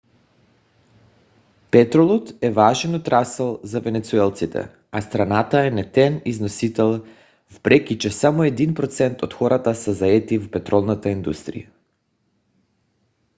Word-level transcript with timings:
петролът 1.71 2.43
е 2.43 2.51
важен 2.51 2.95
отрасъл 2.95 3.59
за 3.63 3.81
венецуелците 3.81 4.69
а 4.91 5.01
страната 5.01 5.65
е 5.67 5.71
нетен 5.71 6.21
износител 6.25 7.05
въпреки 7.51 7.97
че 7.97 8.09
само 8.11 8.43
един 8.43 8.73
процент 8.73 9.21
от 9.23 9.33
хората 9.33 9.75
са 9.75 9.93
заети 9.93 10.37
в 10.37 10.51
петролната 10.51 11.09
индустрия 11.09 11.71